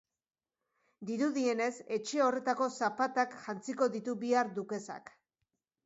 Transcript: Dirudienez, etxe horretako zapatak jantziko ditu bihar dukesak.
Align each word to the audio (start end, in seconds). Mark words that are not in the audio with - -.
Dirudienez, 1.09 1.75
etxe 1.99 2.25
horretako 2.29 2.71
zapatak 2.83 3.39
jantziko 3.45 3.93
ditu 3.99 4.21
bihar 4.27 4.55
dukesak. 4.61 5.15